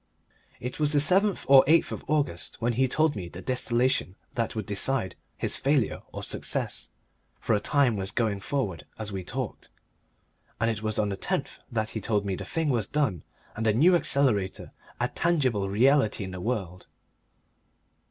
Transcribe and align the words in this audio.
It 0.59 0.79
was 0.79 0.93
the 0.93 0.97
7th 0.97 1.45
or 1.47 1.63
8th 1.65 1.91
of 1.91 2.03
August 2.07 2.55
when 2.59 2.73
he 2.73 2.87
told 2.87 3.15
me 3.15 3.29
the 3.29 3.39
distillation 3.39 4.15
that 4.33 4.55
would 4.55 4.65
decide 4.65 5.15
his 5.37 5.57
failure 5.57 6.01
or 6.11 6.23
success 6.23 6.89
for 7.39 7.53
a 7.53 7.59
time 7.59 7.97
was 7.97 8.09
going 8.09 8.39
forward 8.39 8.87
as 8.97 9.11
we 9.11 9.23
talked, 9.23 9.69
and 10.59 10.71
it 10.71 10.81
was 10.81 10.97
on 10.97 11.09
the 11.09 11.17
10th 11.17 11.59
that 11.71 11.89
he 11.91 12.01
told 12.01 12.25
me 12.25 12.33
the 12.35 12.43
thing 12.43 12.71
was 12.71 12.87
done 12.87 13.21
and 13.55 13.63
the 13.63 13.73
New 13.73 13.95
Accelerator 13.95 14.71
a 14.99 15.07
tangible 15.07 15.69
reality 15.69 16.23
in 16.23 16.31
the 16.31 16.41
world. 16.41 16.87